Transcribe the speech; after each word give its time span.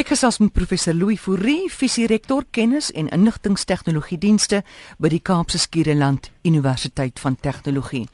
Ek 0.00 0.14
gesels 0.14 0.38
met 0.40 0.54
professor 0.56 0.94
Louis 0.96 1.20
Fourie, 1.20 1.66
visierektor 1.68 2.46
kennis 2.56 2.86
en 2.96 3.10
inligtingstegnologie 3.12 4.16
dienste 4.16 4.62
by 4.96 5.10
die 5.12 5.18
Kaapse 5.20 5.58
Skiereiland 5.60 6.30
Universiteit 6.48 7.20
van 7.20 7.34
Tegnologie. 7.36 8.06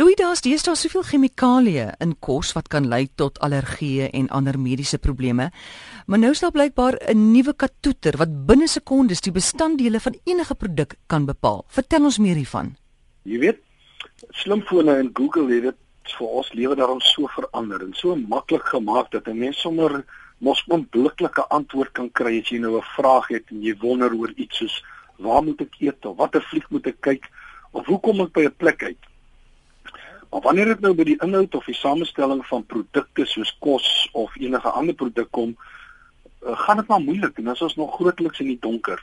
Louis, 0.00 0.16
daar's 0.16 0.40
deesdae 0.40 0.78
soveel 0.80 1.04
chemikalieë 1.04 1.90
in 2.00 2.14
kos 2.24 2.54
wat 2.56 2.70
kan 2.72 2.88
lei 2.88 3.02
tot 3.20 3.36
allergieë 3.44 4.06
en 4.16 4.30
ander 4.32 4.56
mediese 4.56 4.96
probleme. 4.96 5.50
Maar 6.06 6.22
nou 6.22 6.30
is 6.32 6.40
daar 6.40 6.54
blykbaar 6.56 6.96
'n 7.12 7.32
nuwe 7.34 7.52
katoeter 7.52 8.16
wat 8.16 8.46
binne 8.46 8.68
sekondes 8.68 9.20
die 9.20 9.32
bestanddele 9.32 10.00
van 10.00 10.16
enige 10.24 10.54
produk 10.54 10.96
kan 11.06 11.26
bepaal. 11.26 11.64
Vertel 11.68 12.04
ons 12.04 12.18
meer 12.18 12.36
hiervan. 12.36 12.76
Jy 13.24 13.38
weet, 13.38 13.60
slimfone 14.30 14.96
en 14.96 15.10
Google 15.12 15.52
het 15.52 15.62
dit 15.62 15.76
vir 16.16 16.26
ons 16.26 16.52
lewe 16.52 16.76
daarom 16.76 17.00
so 17.00 17.26
verander 17.26 17.82
en 17.82 17.92
so 17.92 18.16
maklik 18.16 18.64
gemaak 18.64 19.10
dat 19.10 19.28
'n 19.28 19.38
mens 19.38 19.60
sommer 19.60 20.04
mos 20.40 20.62
onmiddellike 20.66 21.44
antwoord 21.52 21.92
kan 21.92 22.08
kry 22.16 22.38
as 22.40 22.48
jy 22.48 22.58
nou 22.58 22.76
'n 22.78 22.92
vraag 22.96 23.28
het 23.28 23.50
en 23.50 23.62
jy 23.62 23.74
wonder 23.80 24.14
oor 24.14 24.32
iets 24.36 24.56
soos 24.56 24.84
waar 25.18 25.42
moet 25.44 25.60
ek 25.60 25.76
eet 25.80 26.06
of 26.06 26.16
watter 26.16 26.40
fliek 26.40 26.68
moet 26.70 26.86
ek 26.86 27.00
kyk 27.00 27.28
of 27.72 27.86
hoe 27.86 28.00
kom 28.00 28.20
ek 28.20 28.32
by 28.32 28.44
'n 28.48 28.56
plek 28.56 28.82
uit. 28.82 29.02
Maar 30.30 30.40
wanneer 30.40 30.64
dit 30.64 30.80
nou 30.80 30.94
by 30.94 31.04
die 31.04 31.18
inhoud 31.20 31.54
of 31.54 31.64
die 31.64 31.74
samestelling 31.74 32.46
van 32.46 32.66
produkte 32.66 33.26
soos 33.26 33.56
kos 33.58 34.08
of 34.12 34.36
enige 34.36 34.70
ander 34.70 34.94
produk 34.94 35.30
kom, 35.30 35.56
uh, 36.46 36.56
gaan 36.56 36.76
dit 36.76 36.86
maar 36.86 37.00
moeilik 37.00 37.38
en 37.38 37.48
as 37.48 37.62
ons 37.62 37.76
nog 37.76 37.94
grootliks 37.94 38.40
in 38.40 38.46
die 38.46 38.60
donker. 38.60 39.00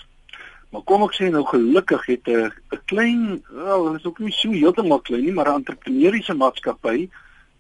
Maar 0.72 0.82
kom 0.82 1.04
ek 1.04 1.16
sê 1.16 1.30
nou 1.32 1.44
gelukkig 1.46 2.06
het 2.06 2.28
'n 2.28 2.52
'n 2.72 2.82
klein, 2.86 3.44
wel, 3.50 3.92
dit 3.92 4.00
is 4.00 4.06
ook 4.06 4.20
nie 4.20 4.32
so 4.32 4.52
heeltemal 4.52 5.00
klein 5.00 5.24
nie, 5.24 5.34
maar 5.34 5.50
'n 5.50 5.64
entrepreneuriese 5.64 6.34
maatskappy, 6.34 7.10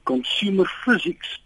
Consumer 0.03 0.67
Physics 0.83 1.41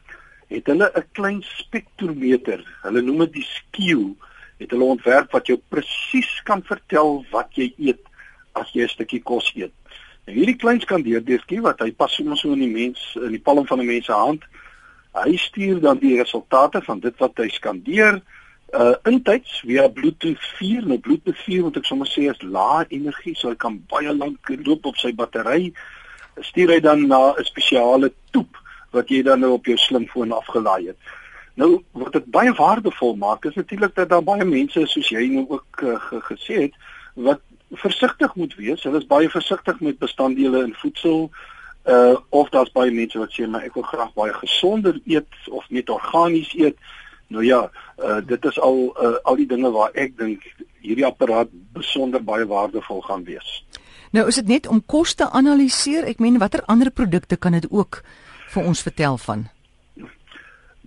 het 0.52 0.68
hulle 0.68 0.92
'n 0.96 1.06
klein 1.12 1.42
spektrometer. 1.44 2.62
Hulle 2.82 3.02
noem 3.02 3.20
dit 3.26 3.34
die 3.34 3.48
skew. 3.48 4.14
Het 4.58 4.72
hulle 4.72 4.84
ontwerp 4.84 5.32
wat 5.32 5.48
jou 5.48 5.60
presies 5.68 6.42
kan 6.44 6.64
vertel 6.64 7.26
wat 7.32 7.50
jy 7.56 7.74
eet 7.78 8.04
as 8.54 8.72
jy 8.74 8.84
'n 8.84 8.88
stukkie 8.90 9.24
kos 9.24 9.52
eet. 9.56 9.72
En 10.26 10.34
hierdie 10.34 10.56
klein 10.56 10.82
skandeerdeurtjie 10.82 11.62
wat 11.62 11.80
hy 11.80 11.92
pas 11.92 12.14
soms 12.14 12.42
so 12.42 12.52
in 12.52 12.60
die 12.60 12.74
mens 12.74 13.16
in 13.16 13.32
die 13.32 13.42
palm 13.42 13.68
van 13.68 13.80
'n 13.80 13.86
mens 13.86 14.06
se 14.06 14.12
hand. 14.12 14.44
Hy 15.14 15.36
stuur 15.38 15.80
dan 15.80 15.98
die 15.98 16.18
resultate 16.18 16.82
van 16.82 17.00
dit 17.00 17.18
wat 17.18 17.38
hy 17.38 17.50
skandeer 17.50 18.22
uh 18.74 18.96
intyds 19.04 19.60
via 19.60 19.88
Bluetooth 19.88 20.44
4. 20.58 20.86
Nou 20.88 21.00
Bluetooth 21.00 21.38
4 21.38 21.62
moet 21.62 21.78
ek 21.78 21.86
sommer 21.86 22.08
sê 22.08 22.30
is 22.30 22.42
lae 22.42 22.86
energie, 22.90 23.36
so 23.36 23.50
hy 23.50 23.56
kan 23.56 23.84
baie 23.88 24.14
lank 24.14 24.48
loop 24.66 24.86
op 24.86 24.96
sy 24.96 25.12
battery. 25.12 25.74
Stuur 26.40 26.70
hy 26.70 26.80
dan 26.80 27.08
na 27.08 27.34
'n 27.34 27.44
spesiale 27.44 28.14
toep 28.32 28.61
wat 28.92 29.10
jy 29.10 29.22
dan 29.24 29.40
nou 29.40 29.54
op 29.58 29.66
jou 29.66 29.78
slimfoon 29.78 30.32
afgelaai 30.32 30.88
het. 30.92 31.12
Nou 31.60 31.84
wat 31.92 32.14
dit 32.16 32.26
baie 32.32 32.54
waardevol 32.54 33.16
maak 33.16 33.46
is 33.46 33.56
natuurlik 33.56 33.96
dat 33.96 34.10
daar 34.10 34.24
baie 34.24 34.46
mense 34.46 34.86
soos 34.88 35.10
jy 35.10 35.28
nou 35.32 35.46
ook 35.50 35.82
uh, 35.84 35.98
gesê 36.32 36.68
het 36.68 36.78
wat 37.14 37.42
versigtig 37.72 38.36
moet 38.36 38.56
wees. 38.56 38.84
Hulle 38.84 39.00
is 39.00 39.08
baie 39.08 39.30
versigtig 39.30 39.80
met 39.80 40.00
bestanddele 40.00 40.64
in 40.64 40.76
voedsel 40.84 41.30
uh 41.90 42.16
of 42.30 42.50
daar's 42.50 42.72
baie 42.72 42.92
mense 42.94 43.18
wat 43.18 43.32
sê 43.34 43.48
maar 43.50 43.64
ek 43.66 43.74
wil 43.74 43.88
graag 43.90 44.12
baie 44.14 44.34
gesonder 44.34 45.00
eet 45.06 45.50
of 45.50 45.66
net 45.70 45.90
organies 45.90 46.54
eet. 46.54 46.78
Nou 47.28 47.46
ja, 47.46 47.64
uh 47.98 48.20
dit 48.26 48.46
is 48.46 48.60
al 48.60 48.84
uh, 49.02 49.16
al 49.24 49.40
die 49.40 49.48
dinge 49.48 49.72
waar 49.72 49.90
ek 49.94 50.18
dink 50.18 50.46
hierdie 50.82 51.06
apparaat 51.06 51.50
besonder 51.74 52.24
baie 52.24 52.46
waardevol 52.46 53.02
gaan 53.02 53.24
wees. 53.24 53.64
Nou 54.12 54.28
is 54.28 54.36
dit 54.36 54.48
net 54.48 54.68
om 54.68 54.84
kos 54.86 55.16
te 55.16 55.30
analiseer. 55.30 56.06
Ek 56.06 56.20
meen 56.20 56.38
watter 56.38 56.64
ander 56.68 56.92
produkte 56.92 57.36
kan 57.36 57.58
dit 57.58 57.68
ook 57.72 58.04
vir 58.54 58.70
ons 58.72 58.84
vertel 58.86 59.18
van? 59.26 59.46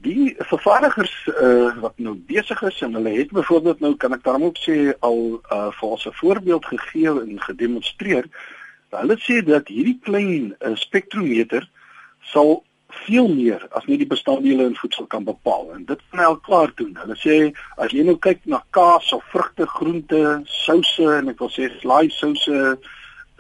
Die 0.05 0.35
vervaardigers 0.51 1.15
uh, 1.33 1.71
wat 1.81 1.97
nou 1.97 2.15
besig 2.29 2.61
is 2.69 2.81
en 2.85 2.99
hulle 2.99 3.15
het 3.15 3.33
byvoorbeeld 3.33 3.81
nou 3.81 3.95
kan 3.97 4.13
ek 4.13 4.25
daarom 4.27 4.51
ook 4.51 4.61
sê 4.61 4.77
al 5.01 5.23
uh, 5.39 5.71
vir 5.79 5.89
ons 5.89 6.05
'n 6.07 6.19
voorbeeld 6.21 6.67
gegee 6.73 7.15
en 7.23 7.41
gedemonstreer. 7.41 8.29
Hulle 8.93 9.17
sê 9.19 9.41
dat 9.45 9.69
hierdie 9.73 9.99
klein 10.03 10.53
uh, 10.61 10.75
spektrometer 10.77 11.65
sal 12.21 12.63
veel 13.07 13.29
meer 13.29 13.65
as 13.71 13.87
net 13.91 14.01
die 14.03 14.11
bestanddele 14.11 14.67
in 14.69 14.77
voedsel 14.79 15.07
kan 15.07 15.25
bepaal 15.25 15.73
en 15.75 15.85
dit 15.89 16.01
kan 16.11 16.25
al 16.25 16.37
klaar 16.47 16.73
doen. 16.75 16.93
Hulle 17.01 17.17
sê 17.19 17.39
as 17.77 17.93
jy 17.97 18.05
nou 18.07 18.17
kyk 18.19 18.45
na 18.45 18.63
kaas 18.77 19.13
of 19.17 19.25
vrugte, 19.33 19.67
groente, 19.67 20.23
souse 20.45 21.09
en 21.19 21.33
ek 21.33 21.41
wil 21.43 21.53
sê 21.53 21.71
slaai 21.81 22.11
souse 22.15 22.61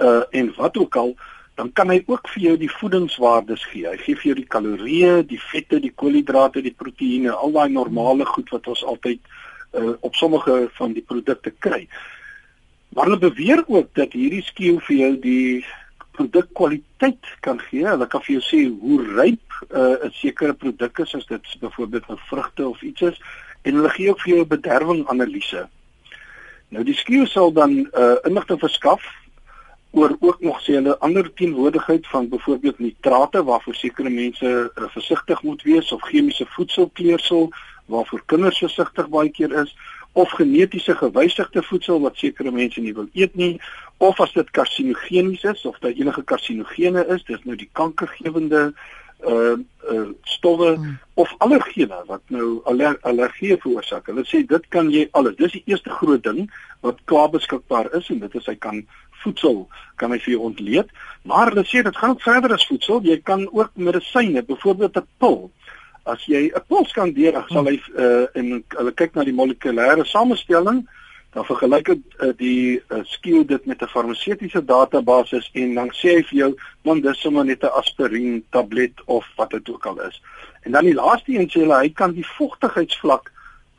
uh, 0.00 0.22
en 0.30 0.52
wat 0.56 0.80
ook 0.80 0.96
al, 0.96 1.14
dan 1.54 1.70
kan 1.72 1.90
hy 1.90 2.00
ook 2.06 2.28
vir 2.34 2.42
jou 2.42 2.56
die 2.58 2.70
voedingswaardes 2.70 3.64
gee. 3.70 3.86
Hy 3.86 3.98
gee 4.02 4.18
vir 4.18 4.30
jou 4.30 4.36
die 4.40 4.50
kalorieë, 4.56 5.14
die 5.30 5.38
vette, 5.38 5.78
die 5.82 5.92
koolhidrate, 5.94 6.62
die 6.64 6.74
proteïene, 6.74 7.30
al 7.30 7.54
daai 7.54 7.70
normale 7.70 8.26
goed 8.26 8.50
wat 8.54 8.66
ons 8.72 8.82
altyd 8.84 9.20
uh, 9.78 9.94
op 10.00 10.18
sommige 10.18 10.64
van 10.78 10.96
die 10.96 11.04
produkte 11.06 11.54
kry. 11.62 11.84
Maar 12.94 13.10
hulle 13.10 13.22
beweer 13.22 13.62
ook 13.66 13.94
dat 13.94 14.14
hierdie 14.18 14.42
skiew 14.42 14.80
vir 14.88 14.96
jou 14.96 15.12
die 15.22 15.64
produkkwaliteit 16.14 17.32
kan 17.46 17.58
gee. 17.70 17.86
Hulle 17.86 18.06
kan 18.10 18.22
vir 18.26 18.36
jou 18.36 18.44
sê 18.46 18.60
hoe 18.70 18.98
ryp 19.14 19.58
uh, 19.70 20.06
'n 20.06 20.12
sekere 20.14 20.54
produk 20.54 20.98
is 21.06 21.14
as 21.14 21.26
dit 21.26 21.56
byvoorbeeld 21.60 22.10
'n 22.10 22.26
vrugte 22.30 22.68
of 22.68 22.82
iets 22.82 23.02
is 23.02 23.18
en 23.62 23.74
hulle 23.74 23.90
gee 23.90 24.10
ook 24.10 24.20
vir 24.20 24.34
jou 24.34 24.42
'n 24.42 24.48
bederwing 24.48 25.06
analise. 25.08 25.66
Nou 26.68 26.84
die 26.84 26.94
skiew 26.94 27.26
sal 27.26 27.52
dan 27.52 27.86
uh, 27.94 28.14
inligting 28.26 28.58
verskaf 28.58 29.02
oor 29.94 30.16
ook 30.20 30.40
nog 30.40 30.60
sê 30.62 30.74
hulle 30.78 30.98
ander 30.98 31.28
teenwoordigheid 31.34 32.06
van 32.06 32.28
byvoorbeeld 32.28 32.78
nitrate 32.78 33.44
waarvoor 33.44 33.74
sekere 33.74 34.10
mense 34.10 34.50
uh, 34.50 34.88
versigtig 34.96 35.42
moet 35.42 35.62
wees 35.62 35.92
of 35.92 36.02
chemiese 36.02 36.46
voedselkleersel 36.56 37.50
waarvoor 37.86 38.22
kinders 38.26 38.58
versigtig 38.58 39.08
baie 39.08 39.30
keer 39.30 39.54
is 39.62 39.76
of 40.12 40.30
genetiese 40.30 40.94
gewysigde 40.94 41.62
voedsel 41.62 42.00
wat 42.00 42.18
sekere 42.18 42.50
mense 42.50 42.80
nie 42.80 42.94
wil 42.94 43.08
eet 43.12 43.34
nie 43.34 43.60
of 43.96 44.20
as 44.20 44.34
dit 44.34 44.50
karsinogenies 44.50 45.46
is 45.54 45.64
of 45.64 45.78
dit 45.78 46.02
enige 46.02 46.24
karsinogene 46.24 47.06
is 47.14 47.24
dis 47.30 47.46
nou 47.46 47.56
die 47.56 47.70
kankergewende 47.72 48.72
uh 49.22 49.56
uh 49.92 50.08
stowwe 50.22 50.74
hmm. 50.74 50.98
of 51.14 51.34
allergene 51.38 52.02
wat 52.06 52.22
nou 52.28 52.60
aller, 52.64 52.98
allergie 53.02 53.56
veroorsaak. 53.56 54.08
Hulle 54.10 54.24
sê 54.28 54.42
dit 54.48 54.68
kan 54.68 54.90
jy 54.90 55.06
alles. 55.12 55.36
Dis 55.38 55.54
die 55.56 55.62
eerste 55.70 55.90
groot 55.90 56.22
ding 56.24 56.48
wat 56.84 57.00
klaar 57.08 57.30
beskikbaar 57.32 57.92
is 57.96 58.10
en 58.12 58.20
dit 58.24 58.34
is 58.40 58.48
hy 58.50 58.56
kan 58.60 58.82
voedsel 59.24 59.68
kan 60.00 60.12
hy 60.14 60.18
vir 60.24 60.34
jou 60.34 60.42
ontleed, 60.48 60.90
maar 61.22 61.52
hulle 61.52 61.64
sê 61.68 61.82
dit 61.82 61.96
gaan 61.96 62.18
verder 62.22 62.54
as 62.56 62.66
voedsel. 62.68 63.02
Jy 63.02 63.20
kan 63.22 63.46
ook 63.50 63.70
medisyne, 63.74 64.42
byvoorbeeld 64.42 64.96
'n 64.96 65.06
pil. 65.18 65.50
As 66.04 66.26
jy 66.26 66.50
'n 66.52 66.66
pil 66.68 66.84
skandeer, 66.84 67.44
sal 67.48 67.66
hy 67.70 67.80
uh 67.96 68.26
en 68.34 68.64
hulle 68.78 68.92
kyk 68.92 69.14
na 69.14 69.24
die 69.24 69.38
molekulêre 69.40 70.04
samestelling, 70.04 70.84
dan 71.34 71.44
vergelyk 71.44 71.86
dit 71.86 72.02
uh, 72.22 72.30
die 72.38 72.82
uh, 72.94 73.00
skill 73.10 73.44
dit 73.46 73.66
met 73.66 73.82
'n 73.82 73.90
farmaseutiese 73.90 74.64
database 74.64 75.42
en 75.52 75.74
dan 75.74 75.90
sê 75.90 76.16
hy 76.16 76.22
vir 76.30 76.38
jou, 76.38 76.50
man, 76.82 77.00
dis 77.00 77.20
sommer 77.20 77.44
net 77.44 77.64
'n 77.64 77.74
aspirien 77.74 78.44
tablet 78.50 79.02
of 79.04 79.26
wat 79.36 79.50
dit 79.50 79.70
ook 79.70 79.86
al 79.86 80.00
is. 80.00 80.22
En 80.62 80.72
dan 80.72 80.84
die 80.84 80.94
laaste 80.94 81.32
een 81.32 81.50
sê 81.50 81.60
hulle 81.60 81.78
hy 81.78 81.88
kan 81.88 82.12
die 82.12 82.26
vochtigheidsvlak 82.26 83.32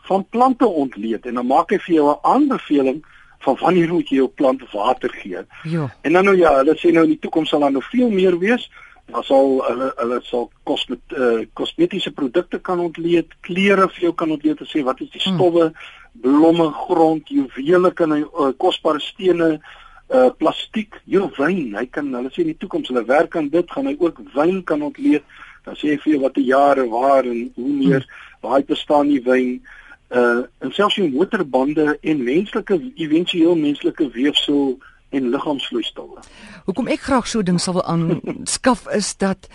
van 0.06 0.26
plante 0.30 0.68
ontleed 0.68 1.26
en 1.26 1.34
dan 1.34 1.48
maak 1.48 1.72
hy 1.72 1.80
vir 1.80 1.96
jou 1.96 2.10
'n 2.12 2.20
aanbeveling 2.22 3.06
van 3.40 3.58
wanneer 3.60 3.94
moet 3.94 4.10
jy 4.10 4.22
jou 4.22 4.28
plant 4.28 4.64
water 4.72 5.14
gee. 5.22 5.44
Ja. 5.64 5.90
En 6.02 6.14
dan 6.14 6.26
nou 6.26 6.36
ja, 6.38 6.56
hulle 6.62 6.76
sê 6.80 6.92
nou 6.94 7.06
in 7.08 7.16
die 7.16 7.22
toekoms 7.22 7.50
sal 7.50 7.66
daar 7.66 7.76
nog 7.76 7.90
veel 7.90 8.10
meer 8.10 8.38
wees. 8.40 8.70
Daar 9.12 9.24
sal 9.24 9.60
hulle 9.68 9.92
hulle 10.00 10.20
sal 10.26 10.50
kos 10.64 10.88
met 10.90 11.14
uh, 11.14 11.46
kosmetiese 11.54 12.12
produkte 12.12 12.60
kan 12.60 12.82
ontleed, 12.82 13.36
klere 13.46 13.90
vir 13.94 14.08
jou 14.08 14.14
kan 14.18 14.34
ontleed 14.34 14.58
te 14.58 14.70
sê 14.70 14.82
wat 14.86 15.02
is 15.06 15.12
die 15.14 15.22
hmm. 15.22 15.38
stowwe, 15.38 15.70
hmm. 15.70 16.22
blomme, 16.26 16.70
grond, 16.86 17.30
juwele 17.30 17.94
kan 17.94 18.16
hy 18.16 18.24
uh, 18.26 18.54
kosbare 18.58 19.04
stene 19.04 19.58
uh 20.14 20.28
plastiek, 20.38 21.00
jou 21.10 21.24
wyn, 21.34 21.72
hy 21.74 21.88
kan 21.90 22.12
hulle 22.14 22.30
sê 22.30 22.44
in 22.44 22.52
die 22.52 22.60
toekoms 22.62 22.92
hulle 22.92 23.02
werk 23.08 23.38
aan 23.40 23.48
dit, 23.50 23.72
gaan 23.74 23.88
hy 23.90 23.96
ook 23.98 24.20
wyn 24.36 24.60
kan 24.62 24.84
ontleed. 24.86 25.26
Dan 25.66 25.78
sê 25.80 25.96
hy 25.96 26.02
vir 26.04 26.12
jou 26.12 26.20
watter 26.22 26.46
jare 26.46 26.84
waar 26.92 27.26
en 27.26 27.48
hoe 27.56 27.72
meer, 27.74 28.06
hmm. 28.06 28.28
waar 28.46 28.60
hy 28.60 28.68
bestaan 28.70 29.10
die 29.10 29.24
wyn 29.26 29.58
uh 29.58 29.82
en 30.08 30.72
selfs 30.72 30.96
jou 30.96 31.10
motorbande 31.10 31.98
en 32.02 32.24
menslike 32.24 32.78
éventueel 32.96 33.56
menslike 33.56 34.10
weefsel 34.14 34.78
en 35.10 35.30
liggaamsvloeistowwe. 35.30 36.22
Hoekom 36.66 36.88
ek 36.88 37.06
graag 37.08 37.28
so 37.28 37.44
ding 37.44 37.60
sal 37.62 37.80
wil 37.80 37.86
aanskaf 37.90 38.86
is 38.94 39.16
dat 39.22 39.50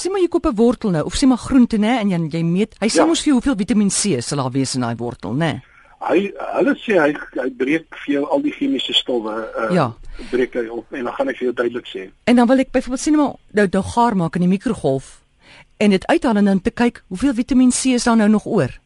sien 0.00 0.12
maar 0.12 0.22
jy 0.22 0.30
koop 0.32 0.46
'n 0.46 0.56
wortel 0.56 0.90
nou 0.90 1.04
of 1.04 1.14
sien 1.14 1.28
maar 1.28 1.38
groente 1.38 1.76
nê 1.76 1.98
en 2.00 2.10
jy, 2.10 2.20
jy 2.30 2.42
meet 2.42 2.76
hy 2.80 2.88
sê 2.88 3.02
ja. 3.02 3.06
mos 3.06 3.22
vir 3.22 3.32
hoeveel 3.32 3.56
Vitamiin 3.56 3.90
C 3.90 4.20
sal 4.20 4.38
daar 4.38 4.52
wees 4.52 4.74
in 4.74 4.80
daai 4.80 4.96
wortel 4.96 5.34
nê. 5.34 5.60
Hy 6.00 6.32
hulle 6.56 6.74
sê 6.80 6.96
hy 6.96 7.12
hy 7.36 7.50
breek 7.50 7.86
vir 8.04 8.14
jou 8.14 8.24
al 8.32 8.42
die 8.42 8.52
chemiese 8.52 8.92
stowwe 8.96 9.34
uh 9.34 9.72
ja. 9.74 9.92
breek 10.30 10.54
hy 10.54 10.68
op 10.68 10.92
en 10.92 11.04
dan 11.04 11.14
gaan 11.14 11.28
ek 11.28 11.36
vir 11.36 11.46
jou 11.50 11.54
duidelik 11.54 11.86
sê. 11.86 12.10
En 12.24 12.36
dan 12.36 12.48
wil 12.48 12.58
ek 12.58 12.72
byvoorbeeld 12.72 13.00
sien 13.00 13.16
maar 13.16 13.34
nou 13.52 13.66
nou 13.72 13.82
gaar 13.82 14.16
maak 14.16 14.36
in 14.36 14.48
die 14.48 14.54
mikrogolf 14.56 15.20
en 15.76 15.90
dit 15.90 16.06
uithaal 16.06 16.36
en 16.36 16.44
dan 16.44 16.60
te 16.60 16.70
kyk 16.70 17.04
hoeveel 17.08 17.34
Vitamiin 17.34 17.70
C 17.70 17.96
is 17.96 18.04
daar 18.04 18.16
nou 18.16 18.28
nog 18.28 18.46
oor. 18.46 18.80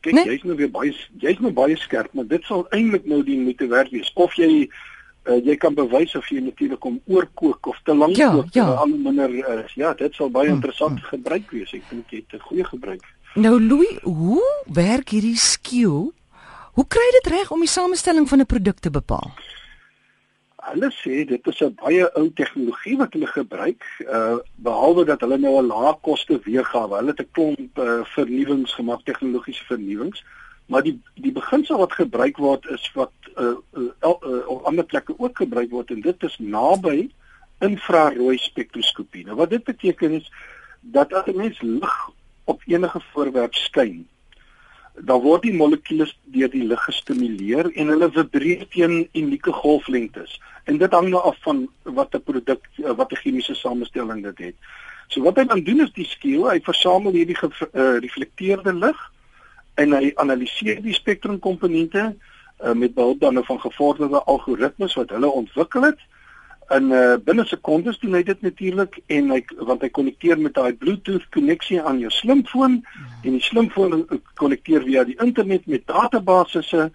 Kyk, 0.00 0.12
nee? 0.12 0.24
jy's 0.24 0.42
nou 0.48 0.56
weer 0.56 0.70
baie 0.70 0.94
jy's 1.20 1.38
nou 1.38 1.52
baie 1.52 1.76
skerp, 1.76 2.12
maar 2.12 2.26
dit 2.26 2.44
sal 2.44 2.66
eintlik 2.70 3.04
nou 3.04 3.22
die 3.24 3.38
moeite 3.38 3.66
werd 3.68 3.90
wees 3.90 4.10
of 4.14 4.34
jy 4.34 4.68
uh, 5.28 5.36
jy 5.44 5.56
kan 5.60 5.74
bewys 5.74 6.14
of 6.16 6.28
jy 6.28 6.40
natuurlik 6.40 6.84
om 6.84 7.00
oorkook 7.06 7.66
of 7.66 7.80
te 7.84 7.94
lank 7.94 8.16
ja, 8.16 8.30
kook 8.32 8.54
ja. 8.56 8.64
al 8.80 8.88
minder 8.88 9.30
uh, 9.30 9.62
ja, 9.76 9.94
dit 9.94 10.14
sal 10.14 10.30
baie 10.30 10.48
hmm, 10.48 10.56
interessant 10.56 10.98
hmm. 10.98 11.08
gebruik 11.12 11.50
wees. 11.50 11.72
Ek 11.76 11.84
dink 11.90 12.10
jy 12.10 12.24
het 12.24 12.40
'n 12.40 12.46
goeie 12.48 12.64
gebruik 12.64 13.04
Nou 13.34 13.60
Louis, 13.62 13.98
hoe 14.02 14.42
werk 14.66 15.12
hierdie 15.14 15.36
skiew? 15.38 16.10
Hoe 16.74 16.86
kry 16.90 17.02
jy 17.04 17.12
dit 17.20 17.28
reg 17.30 17.50
om 17.54 17.60
die 17.62 17.70
samestelling 17.70 18.26
van 18.28 18.40
'n 18.40 18.46
produk 18.46 18.78
te 18.78 18.90
bepaal? 18.90 19.30
Hulle 20.60 20.90
sê 20.92 21.24
dit 21.24 21.46
is 21.46 21.60
'n 21.64 21.74
baie 21.80 22.04
ou 22.20 22.28
tegnologie 22.40 22.96
wat 22.96 23.12
hulle 23.12 23.26
gebruik, 23.26 23.84
uh 24.00 24.38
behalwe 24.66 25.04
dat 25.04 25.20
hulle 25.20 25.38
nou 25.38 25.54
'n 25.60 25.66
lae 25.66 25.94
koste 26.02 26.40
weergawe. 26.44 26.96
Hulle 26.96 27.14
het 27.14 27.20
'n 27.20 27.32
klomp 27.32 27.78
uh, 27.78 28.04
vernuwings 28.04 28.74
gemaak, 28.74 29.04
tegnologiese 29.04 29.64
vernuwings, 29.64 30.24
maar 30.66 30.82
die 30.82 31.00
die 31.14 31.32
beginsel 31.32 31.78
wat 31.78 31.92
gebruik 31.92 32.36
word 32.36 32.66
is 32.66 32.90
wat 32.94 33.12
uh, 33.36 33.56
uh, 33.72 33.90
uh 34.04 34.48
op 34.48 34.62
ander 34.62 34.84
plekke 34.84 35.14
ook 35.18 35.36
gebruik 35.36 35.70
word 35.70 35.90
en 35.90 36.00
dit 36.00 36.22
is 36.22 36.38
naby 36.38 37.10
infrarooi 37.60 38.38
spektroskopie. 38.38 39.24
Nou 39.24 39.36
wat 39.36 39.50
dit 39.50 39.64
beteken 39.64 40.12
is 40.20 40.32
dat 40.80 41.12
as 41.12 41.26
'n 41.26 41.36
mens 41.36 41.60
lig 41.60 42.10
op 42.44 42.62
enige 42.66 43.00
voorwerp 43.12 43.54
skyn, 43.54 44.08
dan 45.06 45.20
word 45.24 45.42
die 45.42 45.54
molekules 45.56 46.12
deur 46.34 46.50
die 46.52 46.66
lig 46.66 46.82
gestimuleer 46.84 47.70
en 47.74 47.92
hulle 47.92 48.10
vibreer 48.12 48.66
teen 48.74 49.08
unieke 49.14 49.52
golflengtes. 49.52 50.38
En 50.64 50.78
dit 50.78 50.92
hang 50.92 51.08
nou 51.10 51.22
af 51.22 51.38
van 51.46 51.68
wat 51.82 52.14
'n 52.14 52.22
produk 52.22 52.60
wat 52.76 53.12
'n 53.12 53.22
chemiese 53.22 53.54
samestelling 53.54 54.22
dit 54.22 54.38
het. 54.38 54.56
So 55.08 55.22
wat 55.22 55.36
hy 55.36 55.44
dan 55.44 55.64
doen 55.64 55.80
is 55.80 55.92
die 55.92 56.06
skiew, 56.06 56.46
hy 56.46 56.60
versamel 56.60 57.12
hierdie 57.12 57.36
gereflekteerde 57.36 58.72
lig 58.72 58.98
en 59.74 59.92
hy 59.92 60.12
analiseer 60.14 60.82
die 60.82 60.94
spektrumkomponente 60.94 62.14
uh, 62.64 62.72
met 62.72 62.94
behulp 62.94 63.20
dan 63.20 63.34
nou 63.34 63.44
van 63.44 63.60
gevorderde 63.60 64.22
algoritmes 64.22 64.94
wat 64.94 65.10
hulle 65.10 65.26
ontwikkel 65.26 65.82
het 65.82 65.98
in 66.70 66.92
uh, 66.94 67.16
binne 67.24 67.44
sekondes 67.48 67.98
doen 67.98 68.14
hy 68.14 68.22
dit 68.26 68.42
natuurlik 68.46 69.00
en 69.10 69.32
hy 69.34 69.40
want 69.58 69.82
hy 69.82 69.90
konnekteer 69.94 70.38
met 70.38 70.54
daai 70.54 70.76
Bluetooth 70.78 71.26
koneksie 71.34 71.80
aan 71.82 71.98
jou 72.02 72.10
slimfoon 72.14 72.76
en 73.24 73.34
die 73.34 73.42
slimfoon 73.42 73.96
eh, 73.98 74.20
konnekteer 74.38 74.84
via 74.86 75.02
die 75.08 75.16
internet 75.22 75.66
met 75.66 75.86
databasisse 75.90 76.90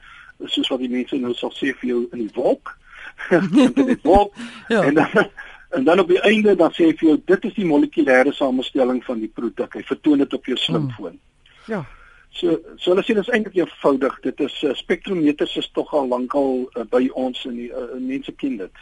soos 0.45 0.71
wat 0.71 0.79
die 0.83 0.91
mense 0.91 1.19
nou 1.19 1.33
sal 1.35 1.51
sê 1.55 1.73
vir 1.81 1.89
jou 1.89 1.99
in 2.15 2.23
die 2.23 2.31
wolk. 2.35 2.71
in 3.35 3.75
die 3.75 3.99
wolk. 4.03 4.31
ja. 4.73 4.83
En 4.83 5.01
dan 5.01 5.27
en 5.75 5.83
dan 5.83 5.99
op 5.99 6.07
die 6.07 6.21
einde 6.23 6.55
dan 6.55 6.71
sê 6.71 6.87
hy 6.87 6.95
vir 6.95 7.09
jou 7.09 7.19
dit 7.33 7.51
is 7.51 7.59
die 7.59 7.67
molekulêre 7.67 8.31
samestelling 8.35 9.03
van 9.03 9.19
die 9.19 9.31
produk. 9.31 9.75
Hy 9.75 9.83
vertoon 9.91 10.23
dit 10.23 10.39
op 10.39 10.51
jou 10.51 10.57
slimfoon. 10.59 11.19
Hmm. 11.19 11.73
Ja. 11.73 11.83
So 12.29 12.59
so 12.75 12.91
hulle 12.91 13.03
sê 13.03 13.13
dit 13.13 13.23
is 13.23 13.31
eintlik 13.31 13.55
eenvoudig. 13.55 14.19
Dit 14.21 14.39
is 14.39 14.55
uh, 14.63 14.73
spektrometers 14.75 15.55
is 15.55 15.69
tog 15.73 15.93
al 15.93 16.07
lankal 16.07 16.65
uh, 16.75 16.83
by 16.89 17.07
ons 17.13 17.45
in 17.45 17.55
die 17.55 17.69
uh, 17.71 17.99
mense 17.99 18.31
ken 18.35 18.57
dit. 18.57 18.81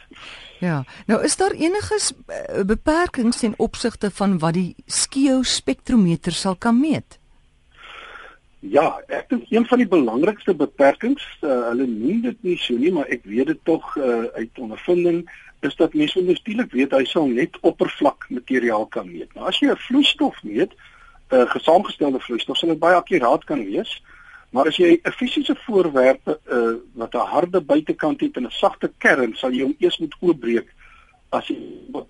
Ja. 0.60 0.84
Nou 1.06 1.22
is 1.24 1.36
daar 1.36 1.52
enige 1.52 1.98
uh, 1.98 2.64
beperkings 2.64 3.38
ten 3.44 3.54
opsigte 3.56 4.10
van 4.10 4.38
wat 4.38 4.54
die 4.54 4.74
skeo 4.86 5.42
spektrometer 5.42 6.32
sal 6.32 6.56
kan 6.56 6.80
meet? 6.80 7.18
Ja, 8.64 9.00
ek 9.12 9.28
dink 9.28 9.50
een 9.52 9.66
van 9.68 9.80
die 9.82 9.88
belangrikste 9.88 10.54
beperkings, 10.56 11.24
uh, 11.44 11.68
hulle 11.68 11.84
noem 11.84 12.22
dit 12.24 12.46
nie 12.48 12.56
so 12.56 12.78
nie, 12.80 12.92
maar 12.96 13.10
ek 13.12 13.26
weet 13.28 13.50
dit 13.52 13.60
tog 13.68 13.90
uh, 14.00 14.24
uit 14.38 14.62
ondervinding 14.64 15.26
is 15.64 15.76
dat 15.76 15.94
mense 15.94 16.20
natuurlik 16.20 16.72
weet 16.72 16.92
hy 16.92 17.04
sal 17.08 17.28
net 17.28 17.56
oppervlak 17.60 18.26
materiaal 18.28 18.86
kan 18.92 19.08
meet. 19.08 19.30
Nou 19.36 19.48
as 19.48 19.60
jy 19.60 19.68
'n 19.72 19.84
vloeistof 19.86 20.42
meet, 20.44 20.72
'n 20.72 20.80
uh, 21.34 21.50
gesaamgestelde 21.50 22.20
vloeistof 22.20 22.58
sal 22.58 22.74
dit 22.74 22.78
baie 22.78 22.96
akkuraat 22.98 23.44
kan 23.44 23.64
wees. 23.64 24.02
Maar 24.54 24.70
as 24.70 24.76
jy 24.78 25.00
'n 25.02 25.12
fisiese 25.18 25.56
voorwerp 25.66 26.28
uh, 26.28 26.74
wat 26.94 27.14
'n 27.14 27.28
harde 27.34 27.60
buitekant 27.60 28.20
het 28.20 28.36
en 28.36 28.46
'n 28.46 28.50
sagte 28.50 28.92
kern, 28.98 29.34
sal 29.34 29.50
jy 29.50 29.62
hom 29.62 29.76
eers 29.78 29.98
moet 29.98 30.14
oopbreek 30.20 30.68
as 31.28 31.48
jy 31.48 31.58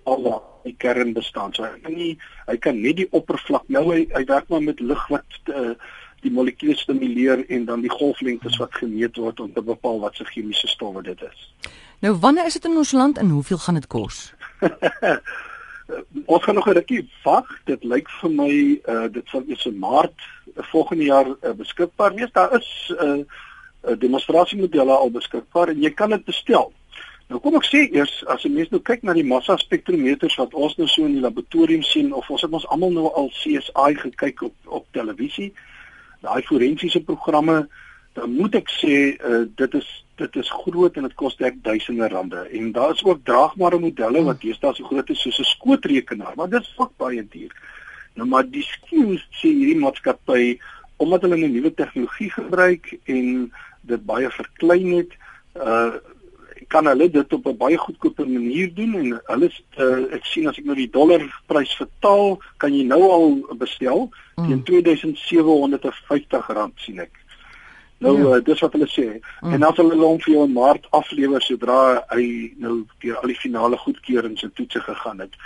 al 0.03 0.43
die 0.63 0.75
kern 0.77 1.13
bestaan. 1.13 1.53
So 1.53 1.63
hy 1.63 1.79
kan 1.81 1.93
nie 1.93 2.17
hy 2.47 2.57
kan 2.57 2.81
net 2.81 2.97
die 2.97 3.07
oppervlak 3.11 3.63
nou 3.67 3.91
hy, 3.91 4.05
hy 4.13 4.23
werk 4.25 4.49
maar 4.49 4.61
met 4.61 4.79
lig 4.79 5.07
wat 5.07 5.39
uh, 5.49 5.73
die 6.21 6.31
molekules 6.31 6.79
stimuleer 6.85 7.45
en 7.49 7.65
dan 7.65 7.81
die 7.81 7.89
golflengtes 7.89 8.57
wat 8.57 8.73
gemeet 8.73 9.17
word 9.17 9.39
om 9.39 9.51
te 9.53 9.61
bepaal 9.61 9.99
wat 9.99 10.15
se 10.15 10.25
chemiese 10.25 10.67
stowwe 10.67 11.03
dit 11.05 11.21
is. 11.21 11.53
Nou 11.99 12.13
wanneer 12.13 12.45
is 12.45 12.53
dit 12.53 12.65
in 12.65 12.77
ons 12.77 12.91
land 12.91 13.17
en 13.17 13.29
hoeveel 13.29 13.57
gaan 13.57 13.73
dit 13.81 13.87
kos? 13.87 14.33
Uh, 15.85 16.01
ons 16.25 16.43
gaan 16.43 16.55
nog 16.55 16.67
'n 16.67 16.73
rukkie 16.73 17.09
wag. 17.23 17.45
Dit 17.65 17.83
lyk 17.83 18.09
vir 18.09 18.31
my 18.31 18.81
uh 18.89 19.07
dit 19.11 19.27
sal 19.27 19.43
eers 19.47 19.65
in 19.65 19.79
Maart 19.79 20.17
uh, 20.55 20.63
volgende 20.63 21.03
jaar 21.03 21.27
uh, 21.27 21.51
beskikbaar 21.51 22.13
wees. 22.13 22.31
Daar 22.31 22.55
is 22.57 22.93
'n 22.97 23.05
uh, 23.05 23.25
uh, 23.89 23.99
demonstrasiemodelle 23.99 24.91
al 24.91 25.11
beskikbaar 25.11 25.67
en 25.67 25.81
jy 25.81 25.93
kan 25.93 26.09
dit 26.09 26.25
bestel. 26.25 26.73
Nou 27.27 27.39
kom 27.41 27.55
ek 27.57 27.65
sê 27.65 27.79
eers 27.89 28.25
as 28.25 28.43
'n 28.45 28.53
mens 28.53 28.69
nou 28.69 28.81
kyk 28.81 29.03
na 29.03 29.13
die 29.13 29.25
massa 29.25 29.57
spektrometers 29.57 30.35
wat 30.35 30.53
ons 30.53 30.75
nou 30.77 30.87
so 30.87 31.05
in 31.05 31.13
die 31.13 31.21
laboratorium 31.21 31.81
sien 31.81 32.13
of 32.13 32.29
ons 32.29 32.41
het 32.41 32.51
ons 32.51 32.67
almal 32.67 32.91
nou 32.91 33.13
al 33.13 33.29
CSI 33.29 33.95
gekyk 33.95 34.41
op 34.41 34.53
op 34.65 34.85
televisie. 34.91 35.53
Daai 36.21 36.41
forensiese 36.41 37.01
programme 37.01 37.67
dan 38.15 38.31
moet 38.31 38.55
ek 38.55 38.69
sê 38.71 38.95
uh, 39.19 39.43
dit 39.61 39.73
is 39.81 39.87
dit 40.15 40.37
is 40.39 40.49
groot 40.63 40.95
en 40.95 41.07
dit 41.07 41.15
kos 41.19 41.35
ek 41.43 41.57
duisende 41.63 42.07
rande 42.07 42.45
en 42.57 42.71
daar 42.75 42.93
is 42.95 43.03
ook 43.03 43.25
draagbare 43.27 43.79
modelle 43.83 44.23
wat 44.23 44.39
deesdae 44.41 44.75
so 44.77 44.87
groot 44.87 45.09
is 45.11 45.21
soos 45.25 45.39
'n 45.43 45.51
skootrekenaar 45.51 46.35
maar 46.39 46.49
dit 46.49 46.61
is 46.61 46.73
ook 46.77 46.93
baie 46.97 47.27
duur. 47.35 47.51
Nou 48.15 48.27
maar 48.27 48.47
die 48.47 48.63
skills 48.63 49.27
sê 49.41 49.51
hierdie 49.51 49.83
maatskappy 49.83 50.57
omdat 50.97 51.21
hulle 51.21 51.37
'n 51.37 51.51
nuwe 51.51 51.73
tegnologie 51.73 52.31
gebruik 52.31 52.97
en 53.05 53.51
dit 53.81 54.05
baie 54.05 54.29
verklein 54.31 54.91
het, 54.99 55.11
uh 55.55 55.95
kan 56.67 56.87
hulle 56.87 57.09
dit 57.09 57.33
op 57.33 57.45
'n 57.45 57.57
baie 57.57 57.77
goedkoper 57.77 58.29
manier 58.29 58.73
doen 58.73 58.93
en 58.95 59.21
hulle 59.25 59.49
uh, 59.77 60.13
ek 60.13 60.25
sien 60.25 60.47
as 60.47 60.57
ek 60.57 60.65
nou 60.65 60.75
die 60.75 60.89
dollarprys 60.89 61.75
vertaal, 61.75 62.39
kan 62.57 62.73
jy 62.73 62.83
nou 62.83 63.01
al 63.11 63.55
bestel 63.57 64.09
teen 64.35 64.59
mm. 64.59 64.63
2750 64.63 66.47
rand 66.47 66.73
sien 66.75 66.99
ek. 66.99 67.24
Nou 67.97 68.17
ja. 68.17 68.37
uh, 68.37 68.43
dis 68.43 68.59
wat 68.59 68.73
hulle 68.75 68.87
sê. 68.91 69.07
Mm. 69.41 69.53
En 69.53 69.59
dan 69.59 69.75
sal 69.75 69.89
hulle 69.89 70.05
hom 70.05 70.19
vir 70.23 70.33
jou 70.33 70.43
in 70.47 70.55
Maart 70.55 70.87
aflewer 70.95 71.43
sodra 71.43 71.77
hy 72.11 72.25
nou 72.61 72.81
deur 73.03 73.21
al 73.21 73.31
die 73.31 73.39
finale 73.39 73.79
goedkeurings 73.79 74.43
en 74.43 74.53
toetse 74.53 74.81
gegaan 74.83 75.23
het. 75.23 75.37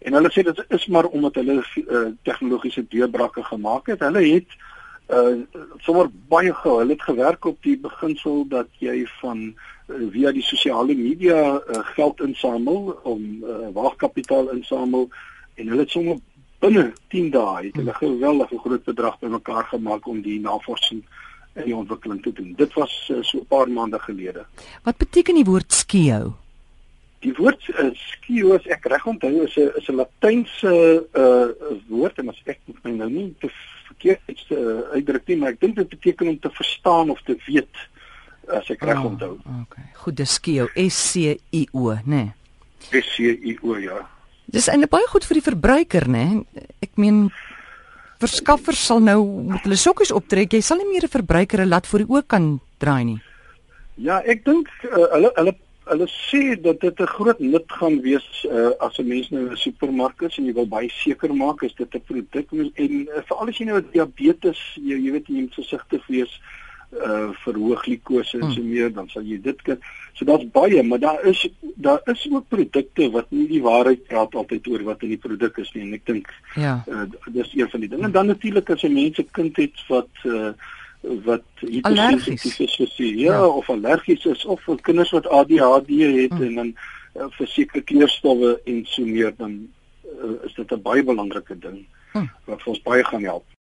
En 0.00 0.16
hulle 0.16 0.30
sê 0.32 0.44
dit 0.46 0.64
is 0.68 0.86
maar 0.86 1.10
omdat 1.10 1.36
hulle 1.42 1.60
uh, 1.60 2.06
tegnologiese 2.24 2.86
deurbrake 2.88 3.44
gemaak 3.44 3.92
het. 3.92 4.04
Hulle 4.08 4.24
het 4.24 4.58
uh 5.10 5.42
sommer 5.82 6.06
baie 6.30 6.52
gou. 6.54 6.78
Hulle 6.78 6.94
het 6.94 7.02
gewerk 7.02 7.44
op 7.44 7.58
die 7.66 7.76
beginsel 7.78 8.44
dat 8.48 8.68
jy 8.78 9.02
van 9.20 9.42
uh, 9.50 10.06
via 10.14 10.32
die 10.32 10.44
sosiale 10.46 10.94
media 10.94 11.58
uh, 11.58 11.80
geld 11.96 12.20
insamel 12.24 12.94
om 13.02 13.24
uh, 13.42 13.68
waagkapitaal 13.74 14.52
insamel 14.54 15.08
en 15.54 15.68
hulle 15.68 15.84
het 15.84 15.90
sommer 15.90 16.20
binne 16.60 16.92
10 17.08 17.30
dae 17.34 17.66
het 17.66 17.76
hulle 17.80 17.90
mm. 17.90 17.98
geweldige 17.98 18.58
groot 18.58 18.84
bedrag 18.84 19.18
bymekaar 19.18 19.66
gemaak 19.72 20.06
om 20.06 20.22
die 20.22 20.38
navorsing 20.40 21.02
in 21.54 21.64
die 21.64 21.76
ontwikkeling 21.76 22.22
te 22.22 22.32
doen. 22.32 22.54
Dit 22.56 22.74
was 22.74 22.92
uh, 23.10 23.22
so 23.22 23.38
'n 23.38 23.46
paar 23.46 23.68
maande 23.68 23.98
gelede. 23.98 24.46
Wat 24.82 24.96
beteken 24.96 25.34
die 25.34 25.44
woord 25.44 25.72
skio? 25.72 26.36
Die 27.20 27.34
woord 27.36 27.68
uh, 27.68 27.90
skio 27.94 28.54
as 28.54 28.66
ek 28.66 28.86
reg 28.86 29.06
onthou 29.06 29.44
is 29.44 29.56
'n 29.56 29.72
is 29.76 29.88
'n 29.88 29.96
Latynse 29.96 30.72
uh 31.12 31.48
woord 31.88 32.18
en 32.18 32.28
as 32.28 32.40
ek 32.46 32.60
my 32.82 32.90
nou 32.90 33.10
nie 33.10 33.34
te 33.40 33.50
verkeerd 33.90 34.20
iets 34.26 34.46
uh, 34.50 34.80
uitdruk 34.94 35.26
nie, 35.26 35.36
maar 35.36 35.50
ek 35.50 35.60
dink 35.60 35.76
dit 35.76 35.88
beteken 35.88 36.28
om 36.28 36.38
te 36.38 36.50
verstaan 36.50 37.10
of 37.10 37.20
te 37.26 37.36
weet 37.46 37.74
as 38.48 38.70
ek 38.70 38.82
reg 38.82 38.98
oh, 38.98 39.10
onthou. 39.10 39.38
Okay. 39.62 39.84
Goed, 39.94 40.16
dis 40.16 40.32
skio 40.38 40.68
S 40.74 41.12
C 41.12 41.36
I 41.52 41.66
O, 41.72 41.92
né? 42.06 42.32
Nee. 42.90 43.02
S 43.02 43.14
C 43.16 43.34
I 43.34 43.58
O 43.62 43.76
ja. 43.76 44.08
Dis 44.46 44.68
eintlik 44.68 44.90
baie 44.90 45.06
goed 45.06 45.26
vir 45.26 45.34
die 45.38 45.48
verbruiker, 45.50 46.08
né? 46.08 46.24
Nee? 46.54 46.66
Ek 46.82 46.96
meen 46.96 47.28
verskaffers 48.20 48.82
sal 48.86 49.00
nou 49.00 49.18
met 49.50 49.64
hulle 49.64 49.78
sokkies 49.80 50.12
optrek. 50.12 50.52
Jy 50.52 50.60
sal 50.60 50.78
nie 50.80 50.90
meer 50.92 51.04
'n 51.04 51.16
verbruiker 51.16 51.66
laat 51.66 51.86
voor 51.86 52.04
die 52.04 52.10
oë 52.12 52.26
kan 52.26 52.60
draai 52.78 53.04
nie. 53.04 53.20
Ja, 53.96 54.20
ek 54.24 54.44
dink 54.44 54.68
uh, 54.84 55.06
hulle 55.12 55.32
hulle 55.36 55.54
hulle 55.90 56.06
sê 56.06 56.60
dat 56.62 56.80
dit 56.80 57.00
'n 57.00 57.06
groot 57.06 57.38
nut 57.40 57.66
gaan 57.66 58.00
wees 58.00 58.28
uh, 58.46 58.70
as 58.80 58.98
'n 58.98 59.08
mens 59.08 59.30
nou 59.30 59.42
in 59.46 59.52
'n 59.52 59.56
supermark 59.56 60.22
is 60.22 60.38
en 60.38 60.46
jy 60.46 60.54
wil 60.54 60.66
baie 60.66 60.90
seker 60.90 61.34
maak 61.34 61.62
is 61.62 61.74
dit 61.74 61.94
'n 61.94 62.00
produk 62.00 62.46
en 62.52 62.92
uh, 63.08 63.22
veral 63.26 63.48
as 63.48 63.58
jy 63.58 63.66
nou 63.66 63.82
diabetes, 63.92 64.60
jy, 64.76 64.96
jy 64.96 65.10
weet 65.12 65.26
jy 65.26 65.40
moet 65.40 65.54
versigtig 65.54 66.06
wees 66.06 66.40
uh 66.90 67.30
verhoog 67.44 67.82
glikose 67.84 68.34
en 68.34 68.50
so 68.50 68.60
hmm. 68.60 68.70
meer 68.70 68.90
dan 68.90 69.08
sal 69.08 69.22
jy 69.22 69.38
dit 69.38 69.62
kan 69.62 69.78
so 70.20 70.26
daar's 70.28 70.44
baie 70.52 70.82
maar 70.84 71.00
daar 71.00 71.22
is 71.24 71.48
daar 71.80 72.00
is 72.12 72.26
ook 72.30 72.48
produkte 72.48 73.10
wat 73.10 73.30
nie 73.32 73.46
die 73.48 73.62
waarheid 73.64 74.04
praat 74.04 74.34
altyd 74.34 74.68
oor 74.68 74.82
wat 74.90 75.02
in 75.02 75.14
die 75.14 75.22
produk 75.22 75.56
is 75.62 75.72
nie. 75.72 75.86
En 75.86 75.96
ek 75.96 76.04
dink 76.04 76.28
ja. 76.60 76.74
uh, 76.84 77.06
dis 77.32 77.54
een 77.56 77.70
van 77.72 77.80
die 77.80 77.88
dinge. 77.88 78.04
En 78.04 78.12
dan 78.12 78.28
natuurlik 78.28 78.68
as 78.70 78.84
jy 78.84 78.92
mense 78.92 79.24
kind 79.32 79.56
het 79.56 79.86
wat 79.88 80.28
uh 80.28 80.52
wat 81.00 81.62
allergies. 81.80 82.44
is 82.44 82.74
vir 82.76 82.88
sy 82.92 83.06
ja, 83.22 83.32
ja. 83.32 83.46
of 83.46 83.70
allergies 83.72 84.26
is 84.28 84.44
of 84.44 84.60
vir 84.66 84.82
kinders 84.84 85.12
wat 85.16 85.28
ADHD 85.32 85.88
het 85.96 86.34
hmm. 86.34 86.42
en 86.44 86.58
dan 86.58 86.72
uh, 87.16 87.28
vir 87.38 87.48
sekere 87.48 87.80
kleurstowwe 87.88 88.58
en 88.68 88.82
so 88.84 89.06
meer 89.08 89.32
dan 89.38 89.54
uh, 90.04 90.34
is 90.44 90.52
dit 90.58 90.74
'n 90.76 90.82
baie 90.84 91.00
belangrike 91.02 91.56
ding 91.56 91.86
hmm. 92.12 92.28
wat 92.44 92.60
vir 92.60 92.72
ons 92.74 92.82
baie 92.84 93.04
gaan 93.08 93.24
help 93.24 93.56